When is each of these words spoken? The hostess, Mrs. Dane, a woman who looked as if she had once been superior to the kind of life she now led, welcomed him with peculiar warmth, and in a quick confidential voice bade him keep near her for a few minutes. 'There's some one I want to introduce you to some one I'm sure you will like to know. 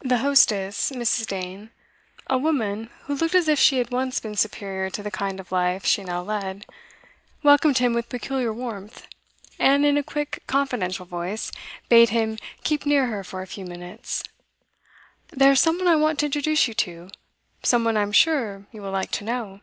The 0.00 0.16
hostess, 0.24 0.92
Mrs. 0.92 1.26
Dane, 1.26 1.72
a 2.26 2.38
woman 2.38 2.88
who 3.02 3.14
looked 3.14 3.34
as 3.34 3.48
if 3.48 3.58
she 3.58 3.76
had 3.76 3.90
once 3.90 4.18
been 4.18 4.34
superior 4.34 4.88
to 4.88 5.02
the 5.02 5.10
kind 5.10 5.38
of 5.38 5.52
life 5.52 5.84
she 5.84 6.02
now 6.02 6.22
led, 6.22 6.64
welcomed 7.42 7.76
him 7.76 7.92
with 7.92 8.08
peculiar 8.08 8.50
warmth, 8.50 9.06
and 9.58 9.84
in 9.84 9.98
a 9.98 10.02
quick 10.02 10.42
confidential 10.46 11.04
voice 11.04 11.52
bade 11.90 12.08
him 12.08 12.38
keep 12.64 12.86
near 12.86 13.08
her 13.08 13.22
for 13.22 13.42
a 13.42 13.46
few 13.46 13.66
minutes. 13.66 14.24
'There's 15.32 15.60
some 15.60 15.76
one 15.76 15.86
I 15.86 15.96
want 15.96 16.20
to 16.20 16.24
introduce 16.28 16.66
you 16.66 16.72
to 16.72 17.10
some 17.62 17.84
one 17.84 17.98
I'm 17.98 18.10
sure 18.10 18.66
you 18.72 18.80
will 18.80 18.90
like 18.92 19.10
to 19.10 19.24
know. 19.24 19.60